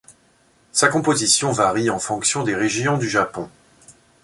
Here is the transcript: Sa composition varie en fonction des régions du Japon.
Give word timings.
Sa 0.71 0.87
composition 0.87 1.51
varie 1.51 1.91
en 1.91 1.99
fonction 1.99 2.41
des 2.41 2.55
régions 2.55 2.97
du 2.97 3.07
Japon. 3.07 3.51